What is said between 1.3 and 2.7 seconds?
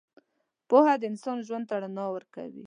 ژوند ته رڼا ورکوي.